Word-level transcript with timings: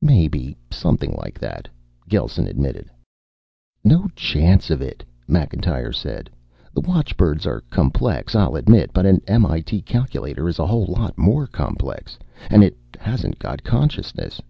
"Maybe 0.00 0.56
something 0.72 1.14
like 1.22 1.38
that," 1.38 1.68
Gelsen 2.08 2.48
admitted. 2.48 2.90
"No 3.84 4.08
chance 4.16 4.70
of 4.72 4.82
it," 4.82 5.04
Macintyre 5.28 5.92
said. 5.92 6.28
"The 6.74 6.80
watchbirds 6.80 7.46
are 7.46 7.60
complex, 7.70 8.34
I'll 8.34 8.56
admit, 8.56 8.90
but 8.92 9.06
an 9.06 9.22
M.I.T. 9.28 9.82
calculator 9.82 10.48
is 10.48 10.58
a 10.58 10.66
whole 10.66 10.86
lot 10.86 11.16
more 11.16 11.46
complex. 11.46 12.18
And 12.50 12.64
it 12.64 12.76
hasn't 12.98 13.38
got 13.38 13.62
consciousness." 13.62 14.42